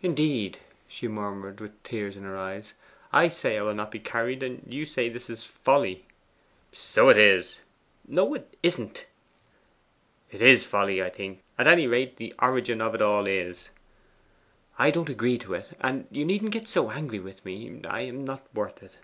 'Indeed!' 0.00 0.60
she 0.88 1.06
murmured, 1.06 1.60
with 1.60 1.82
tears 1.82 2.16
in 2.16 2.22
her 2.22 2.34
eyes. 2.38 2.72
'I 3.12 3.28
say 3.28 3.58
I 3.58 3.62
will 3.62 3.74
not 3.74 3.90
be 3.90 3.98
carried, 3.98 4.42
and 4.42 4.64
you 4.66 4.86
say 4.86 5.10
this 5.10 5.28
is 5.28 5.44
folly!' 5.44 6.06
'So 6.72 7.10
it 7.10 7.18
is.' 7.18 7.60
'No, 8.08 8.32
it 8.32 8.56
isn't!' 8.62 9.04
'It 10.30 10.40
is 10.40 10.64
folly, 10.64 11.02
I 11.02 11.10
think. 11.10 11.42
At 11.58 11.66
any 11.66 11.86
rate, 11.86 12.16
the 12.16 12.32
origin 12.38 12.80
of 12.80 12.94
it 12.94 13.02
all 13.02 13.26
is.' 13.26 13.68
'I 14.78 14.90
don't 14.92 15.10
agree 15.10 15.36
to 15.36 15.52
it. 15.52 15.68
And 15.82 16.06
you 16.10 16.24
needn't 16.24 16.52
get 16.52 16.66
so 16.66 16.90
angry 16.90 17.20
with 17.20 17.44
me; 17.44 17.82
I 17.84 18.00
am 18.00 18.24
not 18.24 18.46
worth 18.54 18.82
it. 18.82 18.96